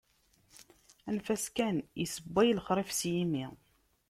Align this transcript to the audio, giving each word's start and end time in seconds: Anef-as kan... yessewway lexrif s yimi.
Anef-as 1.09 1.45
kan... 1.57 1.77
yessewway 2.01 2.49
lexrif 2.53 2.91
s 2.99 3.01
yimi. 3.11 3.45